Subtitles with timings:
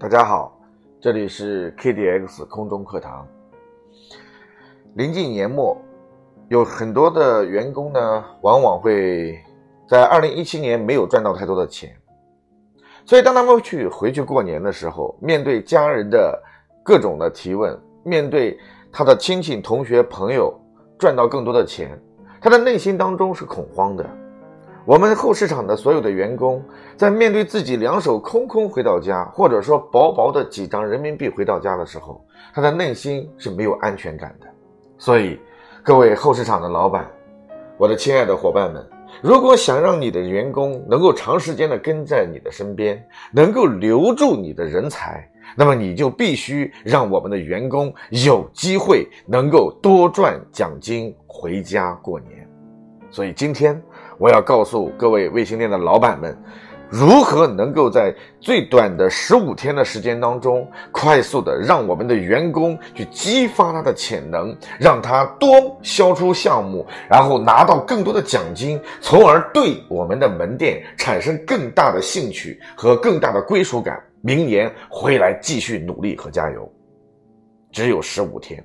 [0.00, 0.58] 大家好，
[0.98, 3.28] 这里是 KDX 空中课堂。
[4.94, 5.76] 临近年末，
[6.48, 9.38] 有很多的员工呢，往往会
[9.86, 11.94] 在二零一七年没有赚到太多的钱，
[13.04, 16.42] 所以当他们去回去过年的时候，面对家人的
[16.82, 18.58] 各种的提问，面对
[18.90, 20.58] 他的亲戚、同学、朋友
[20.98, 21.90] 赚到更多的钱，
[22.40, 24.19] 他的内心当中是恐慌的。
[24.86, 26.62] 我们后市场的所有的员工，
[26.96, 34.46] 在面对自己两手空空回到家，或者说薄薄的几张人民币回到家的时候，他的内心是没有安全感的。
[34.96, 35.38] 所以，
[35.82, 37.06] 各位后市场的老板，
[37.76, 38.84] 我的亲爱的伙伴们，
[39.22, 52.48] 如果想让你的员工能够长时间的跟在你的身边，能够留住你的人才，那么你就必须让我们的员工有机会能够多赚奖金回家过年。
[53.10, 53.80] 所以今天。
[54.20, 56.36] 我要告诉各位卫星店的老板们，
[56.90, 76.70] 如何能够在最短的十五天的时间当中，快速的让我们的员工去激发他的潜能，让他多销出项目，然后拿到更多的奖金，从而对我们的门店产生更大的兴趣和更大的归属感，明年回来继续努力和加油。
[77.72, 78.62] 只有十五天，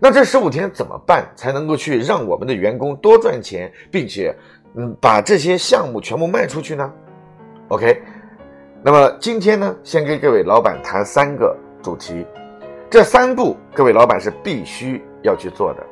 [0.00, 4.34] 那这十五天怎么办才能够去让我们的员工多赚钱，并且？
[4.74, 6.92] 嗯，把这些项目全部卖出去呢
[7.68, 8.00] ？OK，
[8.82, 12.24] 那么今天呢，先跟各位老板谈三个主题，
[12.90, 15.84] 这三步各位老板是必须要去做的，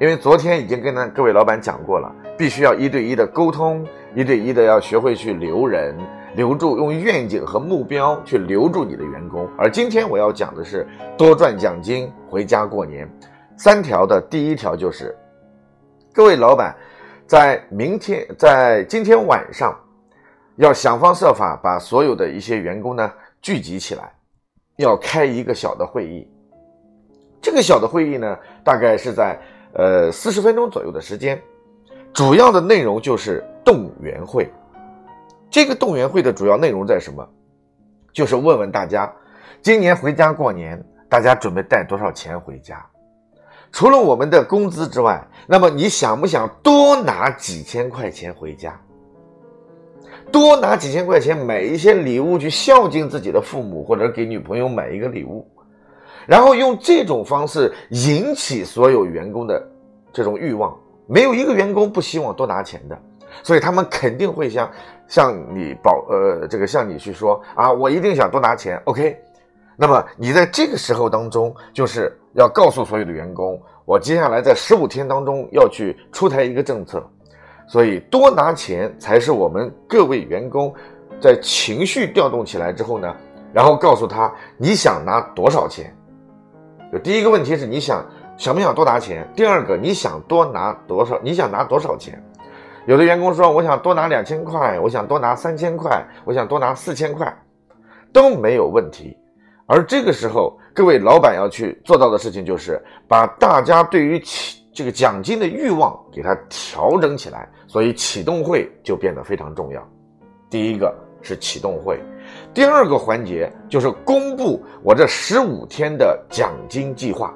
[0.00, 5.96] 因为昨天已经跟呢各位老板讲过了，必须要一对一的沟通，一对一的要学会去留人，
[6.34, 9.48] 留住，用愿景和目标去留住你的员工。
[9.56, 13.08] 而今天我要讲的是多赚奖金回家过年，
[13.62, 15.14] 三条的第一条就是，
[16.14, 16.74] 各位老板。
[17.26, 19.78] 在明天，在今天晚上，
[20.56, 24.14] 要想方设法把所有的一些员工呢聚集起来，
[24.76, 26.26] 要开一个小的会议。
[27.42, 29.38] 这个小的会议呢，大概是在
[29.74, 31.38] 呃四十分钟左右的时间，
[32.14, 34.50] 主要的内容就是动员会。
[35.50, 37.28] 这个动员会的主要内容在什么？
[38.10, 39.12] 就是问问大家，
[39.60, 42.82] 今年回家过年，大家准备带多少钱回家？
[43.72, 48.78] 除了我们的工资之外，那么你想不想多拿几千块钱回家？
[50.32, 55.46] 多拿几千块钱买一些礼物去孝敬自己的父母，或者给女朋友买一个礼物，
[56.26, 59.60] 然后用这种方式引起所有员工的
[60.12, 60.76] 这种欲望。
[61.06, 62.96] 没有一个员工不希望多拿钱的，
[63.42, 64.70] 所以他们肯定会向
[65.08, 68.80] 向你保呃这个向你去说啊，我一定想多拿钱。
[68.84, 69.20] OK。
[69.80, 77.02] 那么你在这个时候当中，就是要告诉所有的员工，我接下来在十五天当中要去出台一个政策，
[77.66, 80.70] 所以多拿钱才是我们各位员工
[81.18, 83.16] 在情绪调动起来之后呢，
[83.54, 85.90] 然后告诉他你想拿多少钱。
[86.92, 88.04] 就第一个问题是你想
[88.36, 92.22] 想不想多拿钱，第二个你想多拿多少，你想拿多少钱？
[92.84, 97.34] 有的员工说我想多拿两千块，我想多拿三千块，我想多拿四千块，
[98.12, 99.16] 都没有问题。
[99.72, 107.48] 而这个时候，各位老板要去做到的事情，就是把大家对于起这个奖金的欲望给它调整起来。
[107.68, 109.88] 所以启动会就变得非常重要。
[110.50, 110.92] 第一个
[111.22, 112.00] 是启动会，
[112.52, 117.32] 第二个环节就是公布我这十五天的奖金计划，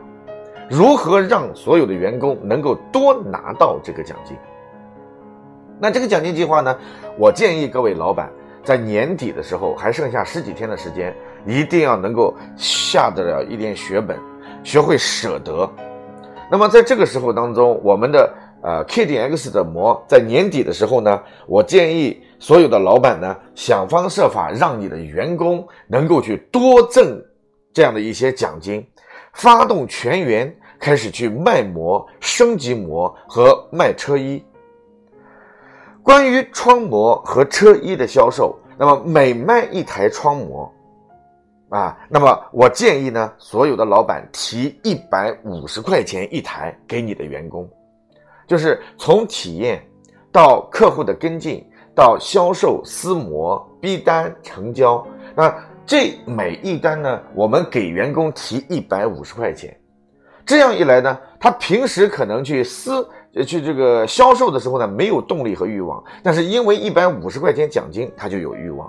[0.68, 4.36] 如何让所有的员工能够多拿到这个奖金。
[5.78, 6.76] 那这个奖金计划呢，
[7.16, 8.28] 我建议各位老板。
[8.64, 11.14] 在年底的时候，还剩下十几天的时间，
[11.46, 14.18] 一定要能够下得了一点血本，
[14.62, 15.68] 学会舍得。
[16.50, 18.32] 那么在这个时候当中，我们的
[18.62, 27.22] 呃 K 点 X 的膜在年底的时候呢，我建议所有的老板呢，想方设法让你的员工能够去多挣
[27.72, 28.86] 这样的一些奖金，
[29.32, 34.44] 发动全员开始去卖膜、升级膜和卖车衣。
[36.02, 40.70] 关于窗膜和车衣的销售，那么每卖一台窗膜，
[41.74, 47.68] 啊，那么我建议呢，所有的老板提一百五十块钱一台给你的员工，
[48.46, 49.84] 就是从体验
[50.30, 55.04] 到客户的跟进到销售撕膜逼单成交，
[55.34, 55.52] 那
[55.84, 59.76] 这每一单呢，我们给员工提一百五十块钱，
[60.46, 63.04] 这样一来呢，他平时可能去撕。
[63.44, 68.88] 去这个销售的时候呢，没有动力和欲望，但是因为一百五十块钱奖金，他就有欲望。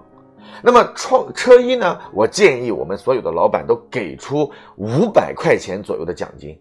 [0.62, 6.58] 那么创车衣呢，我建议我们所有的老板都给出五百块钱左右的奖金，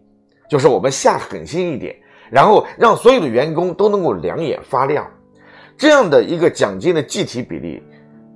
[0.48, 1.96] 就是我们下狠心一点，
[2.30, 5.06] 然后让所有的员工都能够两眼发亮，
[5.76, 7.82] 这样的一个奖金的计提比例，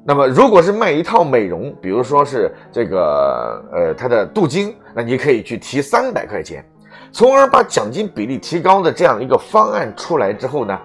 [0.05, 6.65] 那么如果是卖一套美容，比如说是这个呃它的镀金，那你可以去提三百块钱，
[7.13, 10.79] 从而把奖金比例提高的这样一个方案出来之后呢，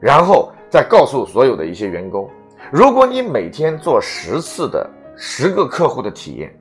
[0.00, 2.28] 然后再告诉所有的一些员工，
[2.74, 6.52] 如果你每天做十次的十个客户的体验。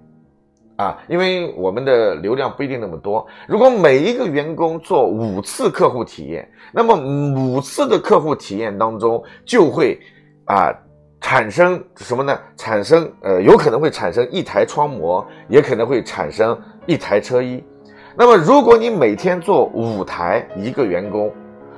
[0.75, 3.25] 啊，因为我们的流量不一定那么多。
[3.47, 9.99] 如果每一个员工做五次客户体验，那么五次的客户体验当中就会
[10.45, 10.71] 啊
[11.19, 12.39] 产生什么呢？
[12.57, 17.63] 产生呃，有可能会产生一台窗膜，也可能会产生一台车衣。
[18.15, 21.31] 那么如果你每天做五台一个员工，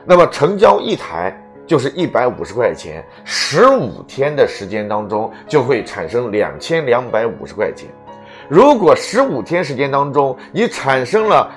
[0.06, 1.34] 那么成交一台
[1.66, 7.90] 就是一百五十块钱，十五天的时间当中就会产生两千两百五十块钱。
[8.48, 11.52] 如果十五天时间当中你产生了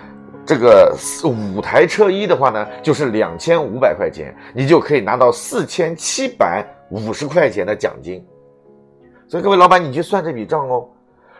[0.46, 8.26] 这个五台车衣的话呢，就是两千五百块钱，你就可以拿到四千七百五十块钱的奖金。
[9.28, 10.88] 所以各位老板，你去算这笔账哦。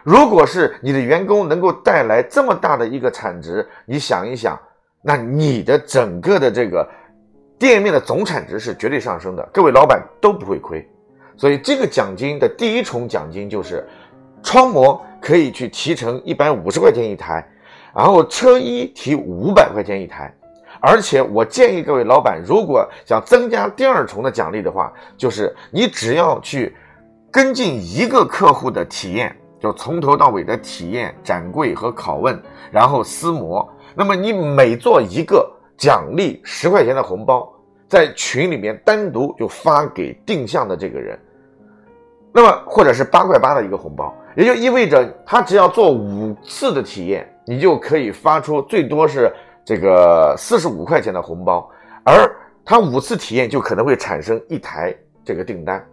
[0.03, 4.59] 如果是你的员工能够带来这么大的一个产值，你想一想，
[5.01, 6.87] 那你的整个的这个
[7.59, 10.89] 店面的总产值是绝对上升的，各位老板都不会亏。
[11.37, 13.87] 所以这个奖金的第一重奖金就是
[14.43, 15.01] 窗膜。
[15.21, 17.45] 可以去提成一百五十块钱一台，
[17.93, 20.33] 然后车衣提五百块钱一台，
[20.81, 26.75] 而且我建议各位老板，如果想增加第二重的奖励的话，就是你只要去
[27.33, 32.41] 跟进一个客户的体验，就从头到尾的体验、展柜和拷问，
[32.71, 37.51] 然后撕膜，那么你每做一个，奖励十块钱的红包，
[37.89, 41.19] 在群里面单独就发给定向的这个人，
[42.33, 44.15] 那么或者是八块八的一个红包。
[44.37, 49.33] 也就意味着，他只要做五次的体验，你就可以发出最多是
[49.65, 51.69] 这个四十五块钱的红包，
[52.05, 52.31] 而
[52.65, 54.95] 他五次体验就可能会产生一台
[55.25, 55.85] 这个订单。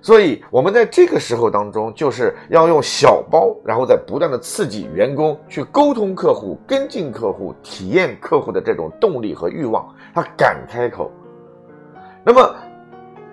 [0.00, 11.10] 所以，我们在这个时候当中，就是要用小包，然后再不断的刺激员工去沟通客户、跟进客户、体验客户的这种动力和欲望，他敢开口。
[12.24, 12.54] 那么，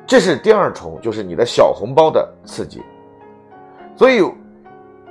[0.06, 2.81] 这是第二重，就是你的小红包的刺激。
[3.95, 4.24] 所以。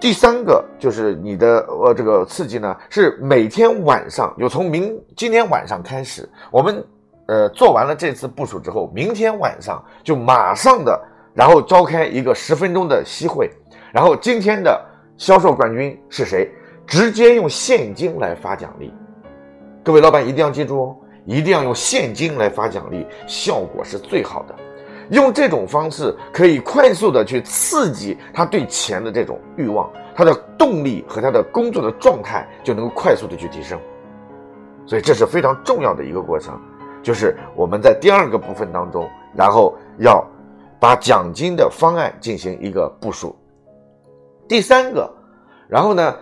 [0.01, 6.85] 第三个就是你的呃这个刺激呢，是每天晚上，就从明今天晚上开始，我们
[7.27, 11.01] 呃做完了这次部署之后，明天晚上就马上的，
[11.34, 13.50] 然后召开一个十分钟的息会，
[13.93, 14.81] 然后今天的
[15.17, 16.50] 销售冠军是谁，
[16.87, 18.93] 直接用现金来发奖励。
[19.82, 24.55] 各位老板一定要记住哦，一定要用现金来发奖励，效果是最好的。
[25.11, 33.79] 用这种方式可以快速的去刺激他对钱的这种欲望，他的动力和他的工作的状态就能够快速的去提升，
[34.87, 36.58] 所以这是非常重要的一个过程，
[37.02, 40.25] 就是我们在第二个部分当中，然后要
[40.82, 43.37] 把奖金的方案进行一个部署。
[44.49, 45.08] 第三个，
[45.69, 46.17] 然后呢，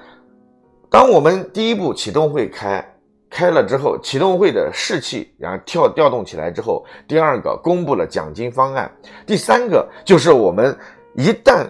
[0.90, 2.86] 当我们第一步启动会开。
[3.30, 8.90] 开了之后，启动会的士气，然后调调动起来之后，第二个公布了奖金方案，
[9.24, 10.76] 第三个就是我们
[11.14, 11.64] 一旦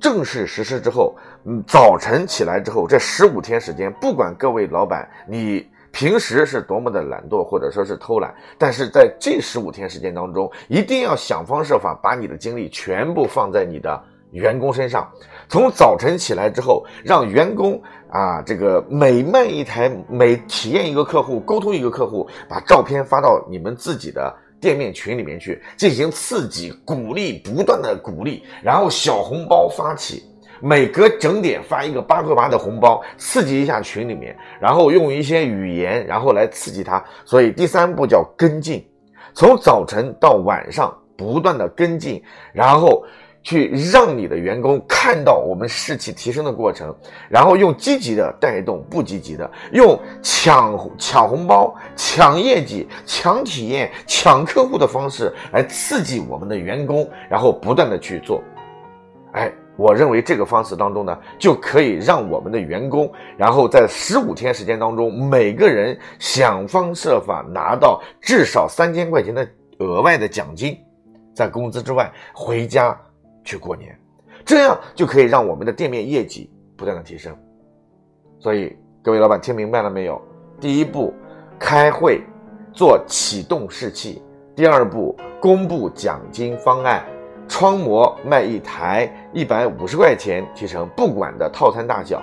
[0.00, 5.66] 正式实施之后，嗯，早晨起来之后，这十五天时间，不管各位老板你
[5.98, 14.00] 平时是多么的懒惰或者说是偷懒，但是在这十五天时间当中，一定要想方设法把你的精力全部放在你的。
[14.30, 15.10] 员工身上，
[15.48, 30.22] 从早晨起来之后，让员工啊，这个每卖一台，每体验一个客户，沟通一个客户，把照片发到你们自己的店面群里面去，进行刺激、鼓励，不断的鼓励，然后小红包发起，
[30.60, 37.02] 每隔整点发一个八块八的红包，刺激一下群里面，然后用一些语言，然后来刺激他。
[37.24, 38.84] 所以第三步叫跟进，
[39.34, 42.22] 从早晨到晚上不断的跟进，
[42.52, 43.04] 然后。
[43.40, 46.94] 去让你的员工看到我们士气提升的过程，
[47.30, 58.42] 然后用积极的带动不积极的，用抢抢红包、抢业绩、抢体验、抢客户的方式来刺激我们的员工，然后不断的去做。
[59.32, 70.76] 哎，我认为这个方式当中呢，就可以让我们的员工，然后在十五天时间当中，每个人想方设法拿到至少三千块钱的额外的奖金，
[71.32, 72.94] 在工资之外回家。
[73.44, 73.98] 去过年，
[74.44, 77.34] 这样就可以让我们的店面业绩不断的提升。
[78.38, 80.20] 所以各位老板听明白了没有？
[80.60, 81.14] 第一步，
[81.58, 82.20] 开会
[82.74, 84.20] 做启动士气；
[84.54, 87.02] 第二步，公布奖金方案，
[87.48, 92.18] 窗膜卖一台一百五十块钱提成，不管的套餐大小；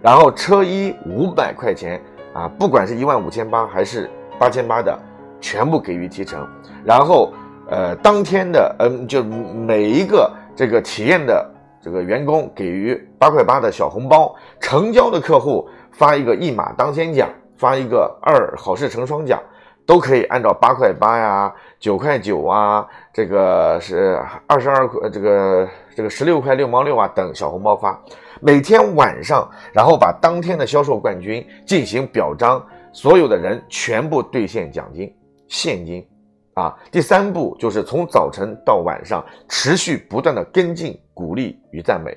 [0.00, 2.00] 然后车衣五百块钱
[2.32, 4.08] 啊，不管是一万五千八还是
[4.38, 4.98] 八千八的，
[5.40, 6.46] 全部给予提成。
[6.84, 7.32] 然后
[7.68, 10.32] 呃，当天的嗯，就每一个。
[10.58, 11.48] 这个体验的
[11.80, 19.40] 这个员工给予八块八的小红包，成交的客户发一个一马当先奖，发一个二好事成双奖，
[19.88, 25.66] 都可以按照八块八呀、九块九啊，这个是二十二块，这个
[25.96, 27.98] 这个十六块六毛六啊等小红包发。
[28.38, 35.10] 每天晚上，然后把当天的销售冠军进行表彰，所有的人全部兑现奖金
[35.48, 36.06] 现金。
[36.52, 42.14] 啊，第三步就是从早晨到晚上持续不断的跟进、鼓励与赞美。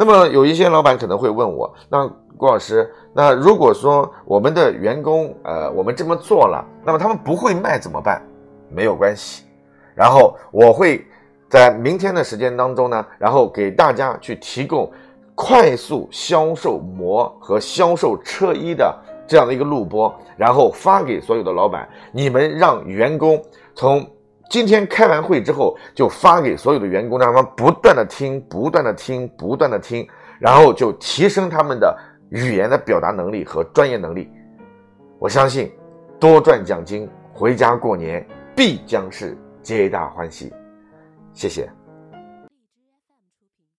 [0.00, 8.22] 那么有一些老板可能会问我，那郭老师，那如果说我们的员工，呃，我们这么做了，那么他们不会卖怎么办？
[8.70, 9.44] 没有关系，
[9.94, 11.04] 然后我会
[11.50, 14.90] 在明天的时间当中呢，然后给大家去提供
[15.34, 18.98] 快速销售模和销售车衣的。
[19.26, 23.40] 这样的一个录播，然后发给所有的老板，你们让员工
[23.74, 24.04] 从
[24.50, 30.06] 今天开完会之后就发给所有的员工，让他们不断的听，不断的听，不断的听，
[30.40, 31.96] 然后就提升他们的
[32.30, 34.28] 语言的表达能力和专业能力。
[35.20, 35.70] 我相信，
[36.18, 38.26] 多赚奖金，回家过年
[38.56, 40.52] 必将是皆大欢喜。
[41.32, 41.70] 谢谢。